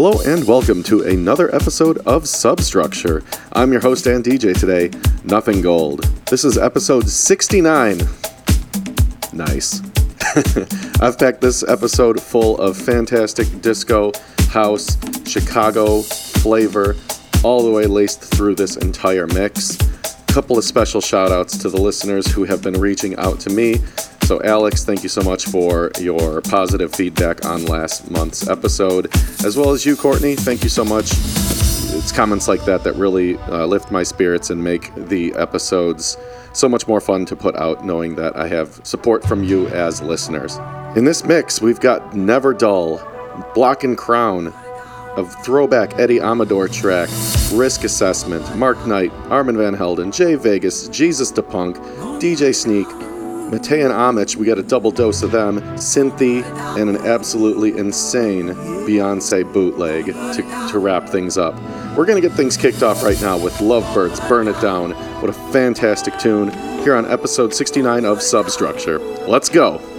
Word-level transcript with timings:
Hello 0.00 0.20
and 0.24 0.46
welcome 0.46 0.84
to 0.84 1.02
another 1.02 1.52
episode 1.52 1.98
of 2.06 2.28
Substructure. 2.28 3.24
I'm 3.54 3.72
your 3.72 3.80
host 3.80 4.06
and 4.06 4.24
DJ 4.24 4.56
today, 4.56 4.96
Nothing 5.24 5.60
Gold. 5.60 6.04
This 6.30 6.44
is 6.44 6.56
episode 6.56 7.08
69. 7.08 7.98
Nice. 9.32 9.82
I've 11.00 11.18
packed 11.18 11.40
this 11.40 11.64
episode 11.64 12.22
full 12.22 12.58
of 12.58 12.76
fantastic 12.76 13.48
disco, 13.60 14.12
house, 14.50 14.96
Chicago 15.28 16.02
flavor, 16.02 16.94
all 17.42 17.64
the 17.64 17.72
way 17.72 17.86
laced 17.86 18.20
through 18.20 18.54
this 18.54 18.76
entire 18.76 19.26
mix. 19.26 19.76
Couple 20.28 20.56
of 20.56 20.62
special 20.62 21.00
shout 21.00 21.32
outs 21.32 21.58
to 21.58 21.68
the 21.68 21.80
listeners 21.80 22.28
who 22.28 22.44
have 22.44 22.62
been 22.62 22.80
reaching 22.80 23.16
out 23.16 23.40
to 23.40 23.50
me 23.50 23.80
so, 24.28 24.42
Alex, 24.42 24.84
thank 24.84 25.02
you 25.02 25.08
so 25.08 25.22
much 25.22 25.46
for 25.46 25.90
your 25.98 26.42
positive 26.42 26.94
feedback 26.94 27.46
on 27.46 27.64
last 27.64 28.10
month's 28.10 28.46
episode, 28.46 29.10
as 29.42 29.56
well 29.56 29.70
as 29.70 29.86
you, 29.86 29.96
Courtney. 29.96 30.36
Thank 30.36 30.62
you 30.62 30.68
so 30.68 30.84
much. 30.84 31.12
It's 31.12 32.12
comments 32.12 32.46
like 32.46 32.62
that 32.66 32.84
that 32.84 32.92
really 32.96 33.38
uh, 33.38 33.64
lift 33.64 33.90
my 33.90 34.02
spirits 34.02 34.50
and 34.50 34.62
make 34.62 34.94
the 34.94 35.32
episodes 35.32 36.18
so 36.52 36.68
much 36.68 36.86
more 36.86 37.00
fun 37.00 37.24
to 37.24 37.36
put 37.36 37.56
out, 37.56 37.86
knowing 37.86 38.16
that 38.16 38.36
I 38.36 38.48
have 38.48 38.78
support 38.84 39.24
from 39.24 39.44
you 39.44 39.66
as 39.68 40.02
listeners. 40.02 40.58
In 40.94 41.06
this 41.06 41.24
mix, 41.24 41.62
we've 41.62 41.80
got 41.80 42.14
Never 42.14 42.52
Dull, 42.52 43.00
Block 43.54 43.82
and 43.82 43.96
Crown, 43.96 44.52
of 45.16 45.34
throwback 45.42 45.98
Eddie 45.98 46.20
Amador 46.20 46.68
track, 46.68 47.08
Risk 47.54 47.82
Assessment, 47.82 48.58
Mark 48.58 48.86
Knight, 48.86 49.10
Armand 49.30 49.56
Van 49.56 49.72
Helden, 49.72 50.12
Jay 50.12 50.34
Vegas, 50.34 50.86
Jesusdapnk, 50.90 51.76
DJ 52.20 52.54
Sneak, 52.54 52.86
Mattei 53.50 53.82
and 53.82 53.92
Omich, 53.92 54.36
we 54.36 54.44
got 54.44 54.58
a 54.58 54.62
double 54.62 54.90
dose 54.90 55.22
of 55.22 55.30
them, 55.30 55.60
Cinthie, 55.76 56.44
and 56.78 56.90
an 56.90 56.98
absolutely 57.06 57.76
insane 57.78 58.48
Beyonce 58.86 59.50
bootleg 59.52 60.06
to, 60.06 60.68
to 60.70 60.78
wrap 60.78 61.08
things 61.08 61.38
up. 61.38 61.54
We're 61.96 62.04
going 62.04 62.20
to 62.20 62.28
get 62.28 62.36
things 62.36 62.56
kicked 62.56 62.82
off 62.82 63.02
right 63.02 63.20
now 63.22 63.38
with 63.38 63.54
Lovebirds 63.60 64.20
Burn 64.28 64.48
It 64.48 64.60
Down. 64.60 64.90
What 65.22 65.30
a 65.30 65.52
fantastic 65.52 66.18
tune 66.18 66.50
here 66.82 66.94
on 66.94 67.10
episode 67.10 67.54
69 67.54 68.04
of 68.04 68.20
Substructure. 68.20 68.98
Let's 69.26 69.48
go. 69.48 69.97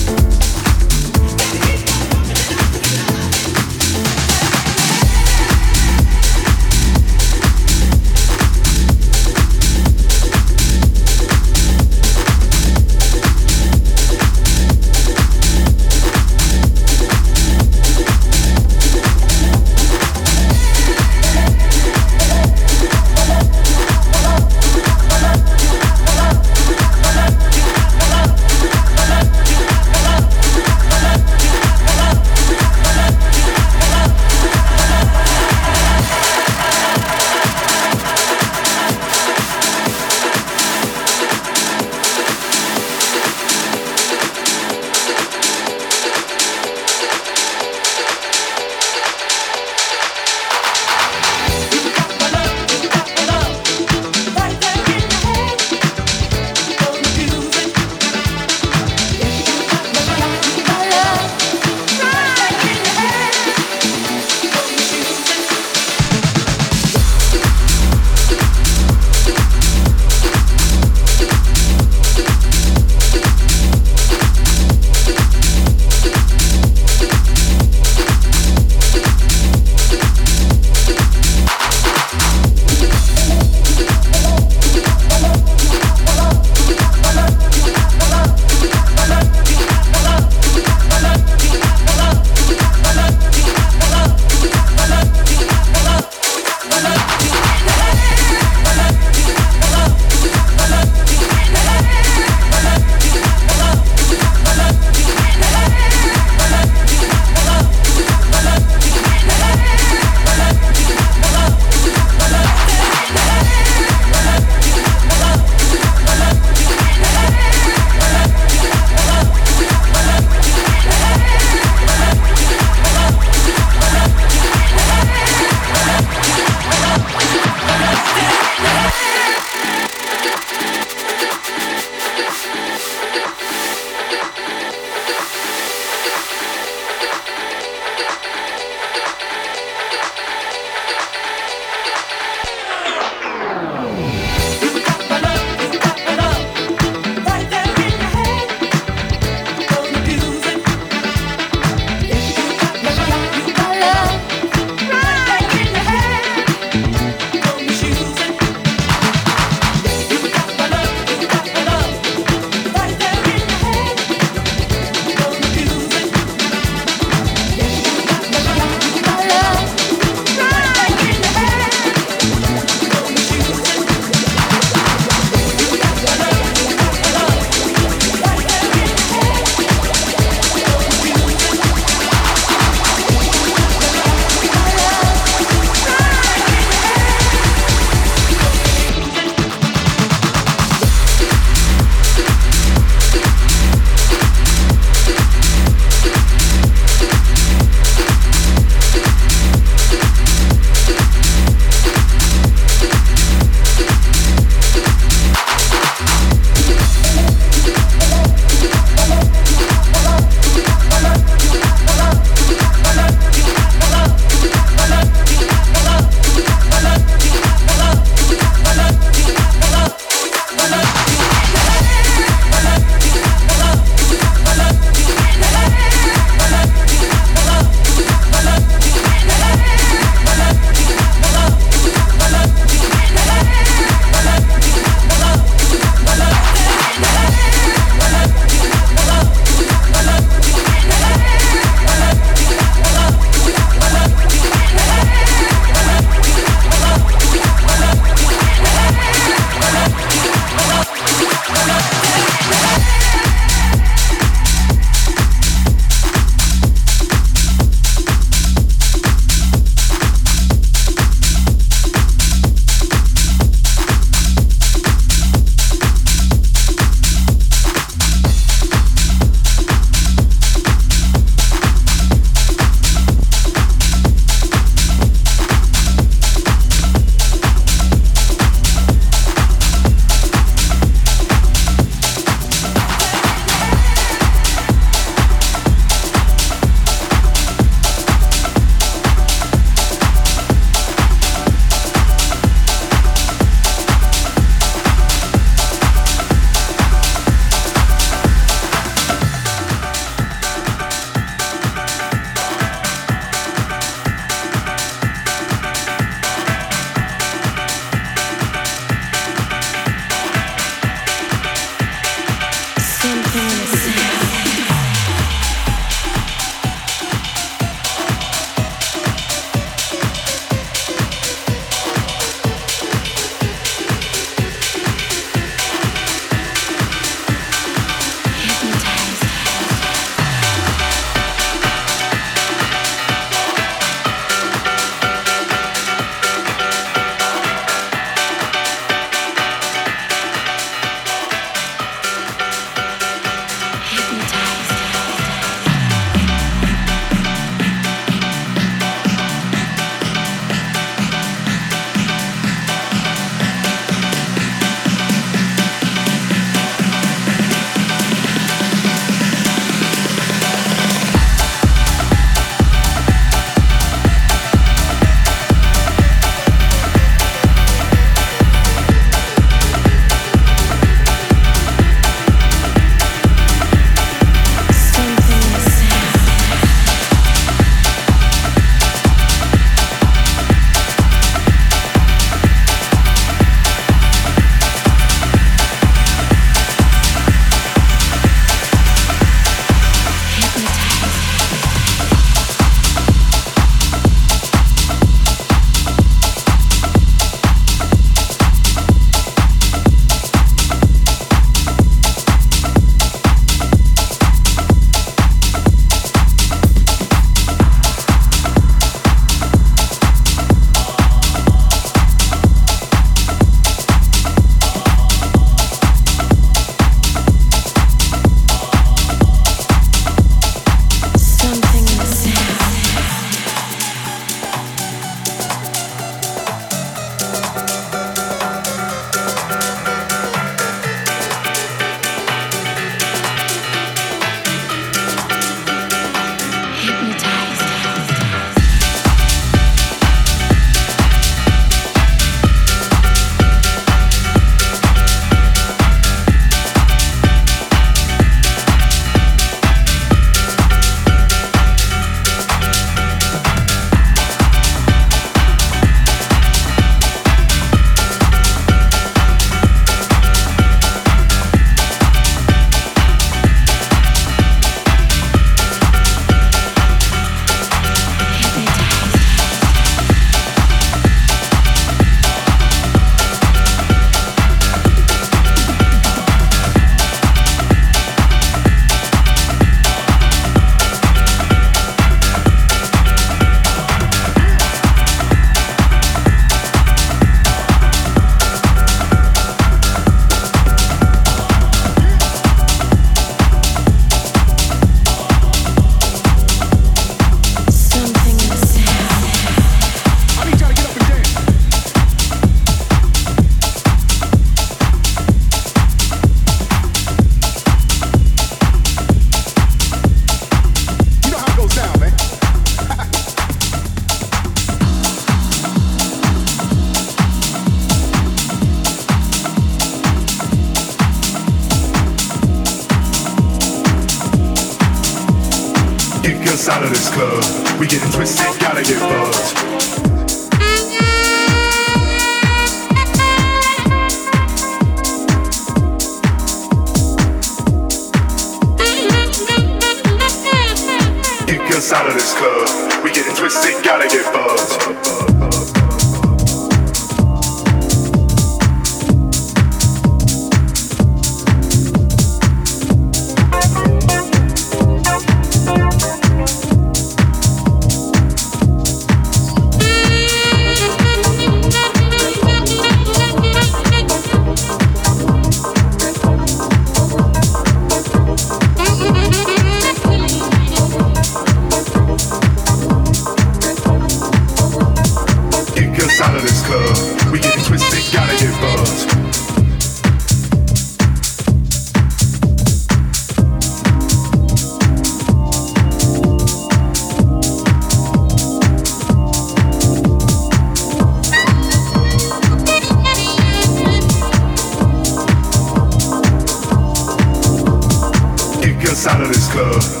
love. 599.61 600.00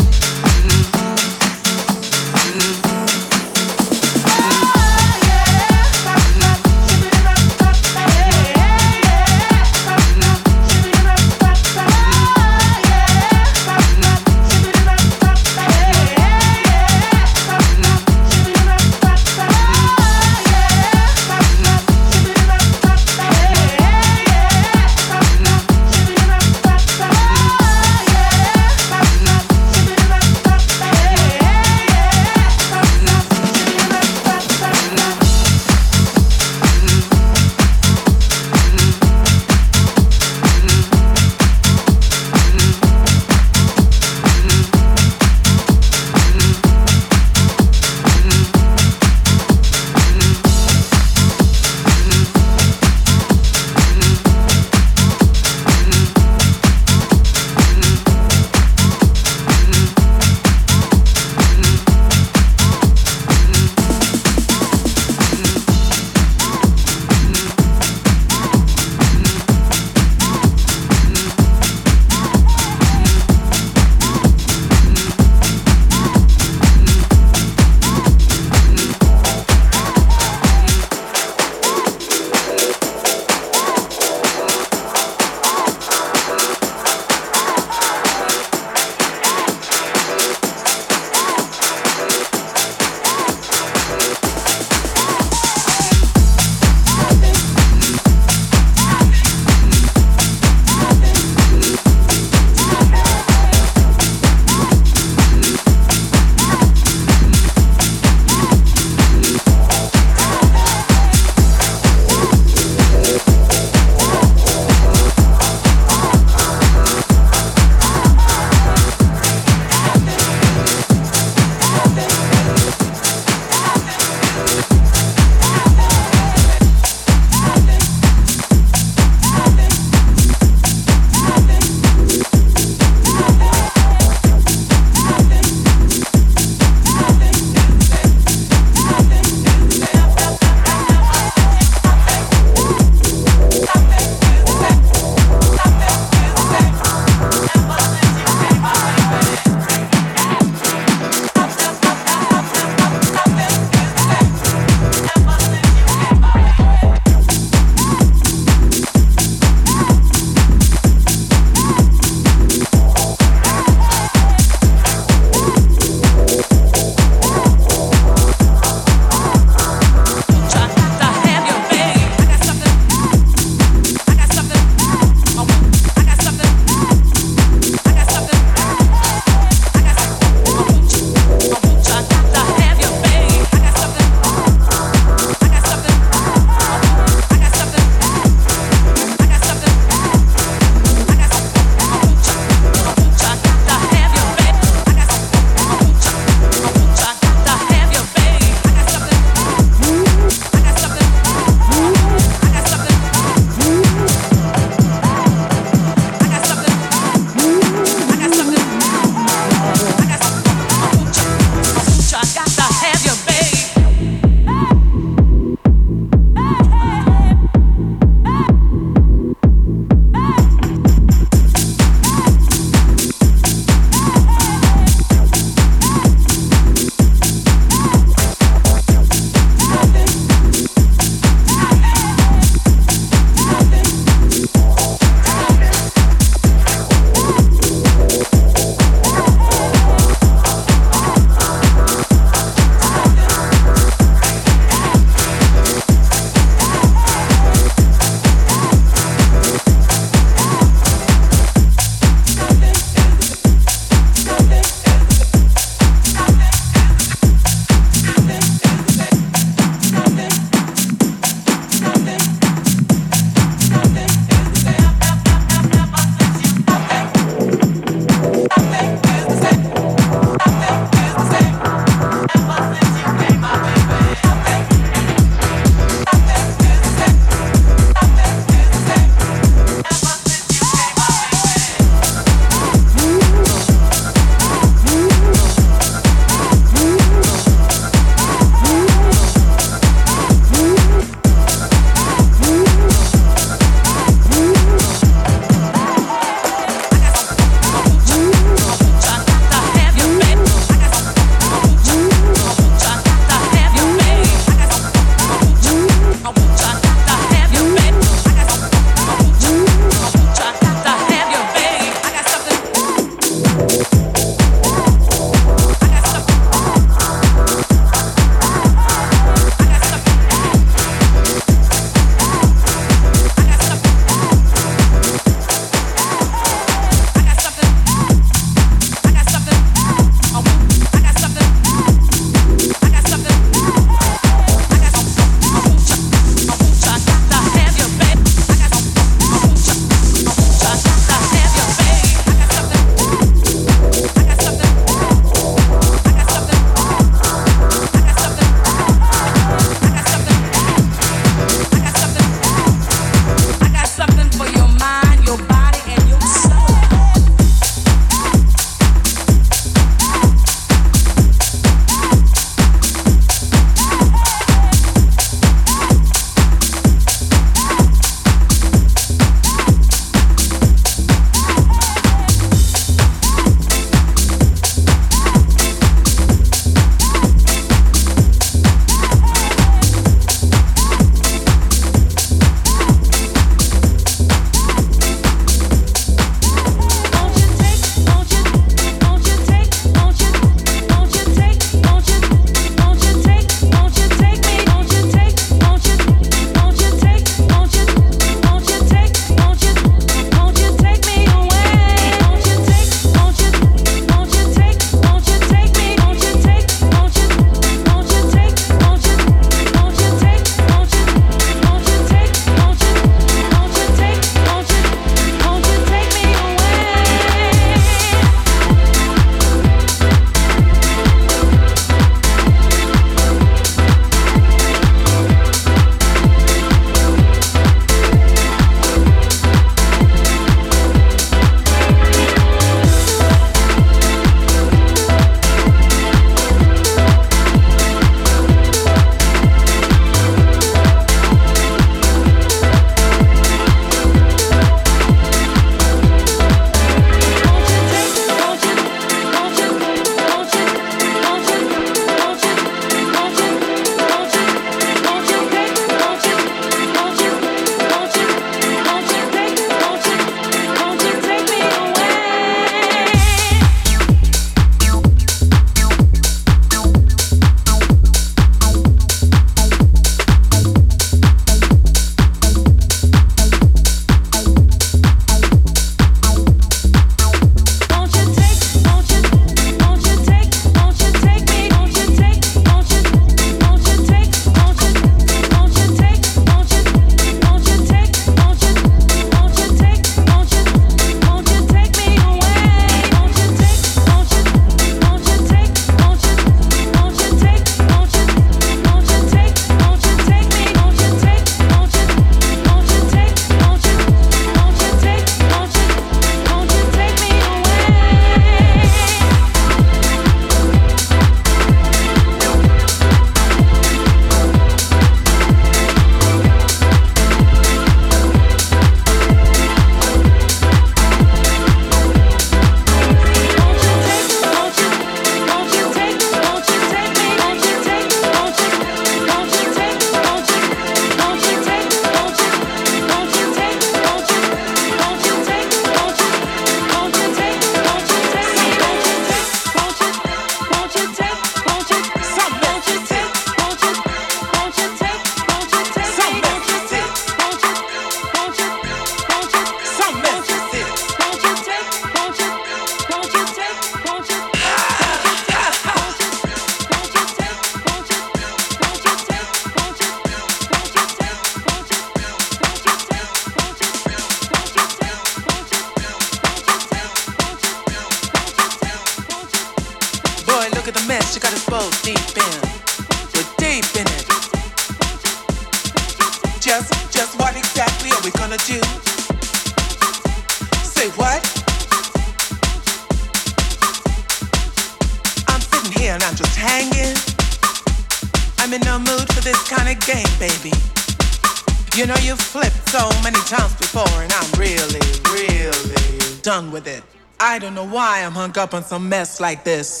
with 596.83 596.97
it. 596.97 597.03
I 597.39 597.59
don't 597.59 597.73
know 597.73 597.87
why 597.87 598.23
I'm 598.23 598.31
hung 598.31 598.57
up 598.57 598.73
on 598.73 598.83
some 598.83 599.09
mess 599.09 599.39
like 599.39 599.63
this. 599.63 600.00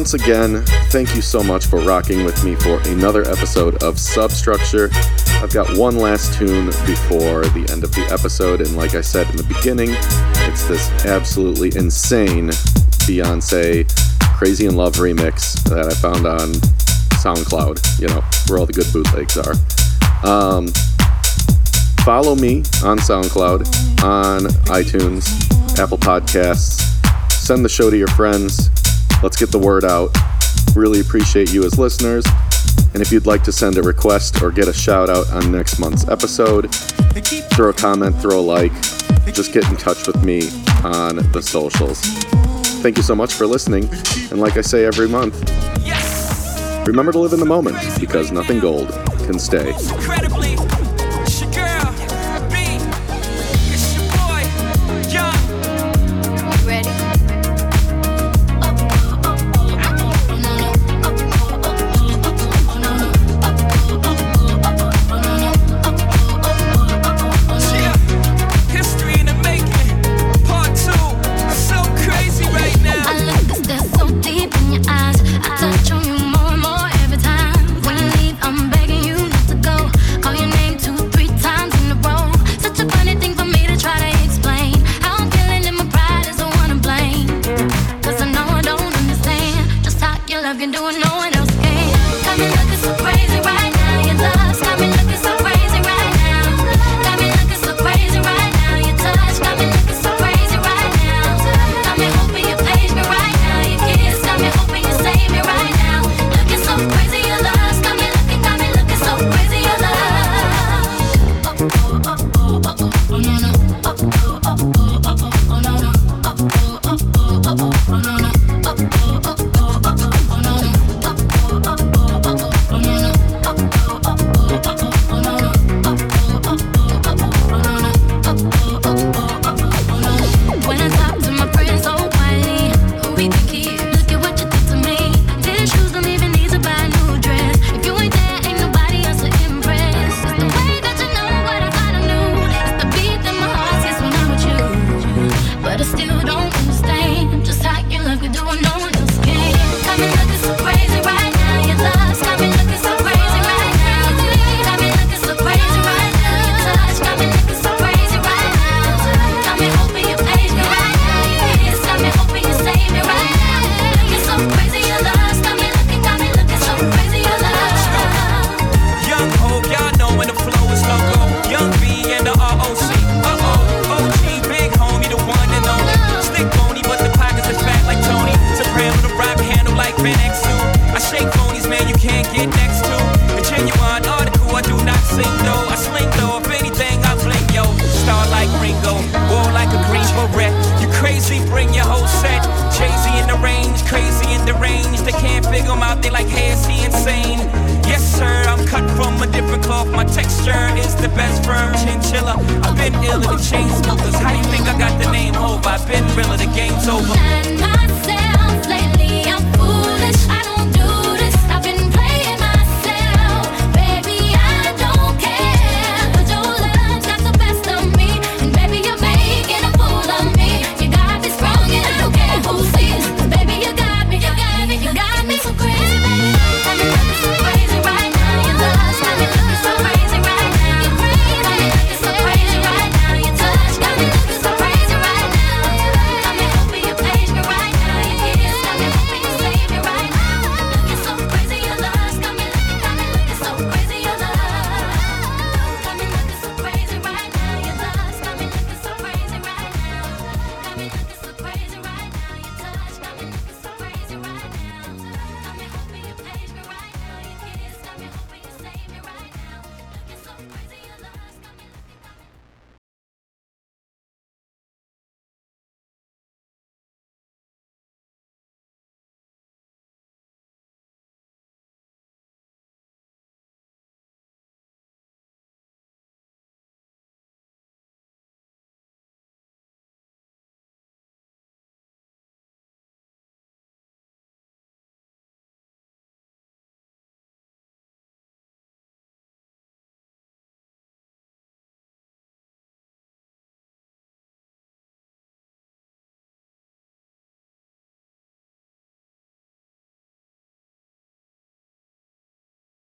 once 0.00 0.14
again, 0.14 0.64
thank 0.88 1.14
you 1.14 1.20
so 1.20 1.42
much 1.42 1.66
for 1.66 1.78
rocking 1.80 2.24
with 2.24 2.42
me 2.42 2.54
for 2.54 2.80
another 2.88 3.20
episode 3.28 3.82
of 3.82 3.98
Substructure. 3.98 4.88
I've 5.42 5.52
got 5.52 5.76
one 5.76 5.98
last 5.98 6.32
tune 6.32 6.68
before 6.86 7.42
the 7.42 7.68
end 7.70 7.84
of 7.84 7.92
the 7.92 8.08
episode, 8.10 8.62
and 8.62 8.74
like 8.78 8.94
I 8.94 9.02
said 9.02 9.28
in 9.28 9.36
the 9.36 9.42
beginning, 9.42 9.90
it's 10.48 10.66
this 10.66 10.88
absolutely 11.04 11.76
insane 11.76 12.48
Beyonce 13.04 13.86
Crazy 14.38 14.64
in 14.64 14.74
Love 14.74 14.94
remix 14.94 15.62
that 15.64 15.88
I 15.88 15.94
found 15.96 16.24
on 16.24 16.48
SoundCloud, 17.20 18.00
you 18.00 18.08
know, 18.08 18.22
where 18.48 18.58
all 18.58 18.64
the 18.64 18.72
good 18.72 18.90
bootlegs 18.94 19.36
are. 19.36 19.52
Um, 20.26 20.68
follow 22.06 22.34
me 22.36 22.60
on 22.82 22.96
SoundCloud, 22.96 24.02
on 24.02 24.44
iTunes, 24.72 25.28
Apple 25.78 25.98
Podcasts. 25.98 26.86
Send 27.30 27.62
the 27.62 27.68
show 27.68 27.90
to 27.90 27.98
your 27.98 28.08
friends 28.08 28.70
Let's 29.22 29.36
get 29.36 29.50
the 29.50 29.58
word 29.58 29.84
out. 29.84 30.16
Really 30.74 31.00
appreciate 31.00 31.52
you 31.52 31.64
as 31.64 31.78
listeners. 31.78 32.24
And 32.94 33.02
if 33.02 33.12
you'd 33.12 33.26
like 33.26 33.42
to 33.44 33.52
send 33.52 33.76
a 33.76 33.82
request 33.82 34.42
or 34.42 34.50
get 34.50 34.66
a 34.66 34.72
shout 34.72 35.10
out 35.10 35.30
on 35.30 35.52
next 35.52 35.78
month's 35.78 36.08
episode, 36.08 36.74
throw 37.54 37.68
a 37.68 37.72
comment, 37.72 38.16
throw 38.16 38.40
a 38.40 38.42
like, 38.42 38.72
just 39.34 39.52
get 39.52 39.68
in 39.68 39.76
touch 39.76 40.06
with 40.06 40.24
me 40.24 40.48
on 40.84 41.16
the 41.32 41.40
socials. 41.42 42.00
Thank 42.82 42.96
you 42.96 43.02
so 43.02 43.14
much 43.14 43.34
for 43.34 43.46
listening. 43.46 43.88
And 44.30 44.40
like 44.40 44.56
I 44.56 44.62
say 44.62 44.86
every 44.86 45.08
month, 45.08 45.38
remember 46.86 47.12
to 47.12 47.18
live 47.18 47.34
in 47.34 47.40
the 47.40 47.46
moment 47.46 47.76
because 48.00 48.32
nothing 48.32 48.58
gold 48.58 48.88
can 49.26 49.38
stay. 49.38 49.72